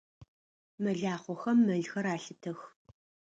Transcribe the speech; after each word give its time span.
Мэлахъохэм 0.81 1.57
мэлхэр 1.65 2.05
алъытэх. 2.13 2.59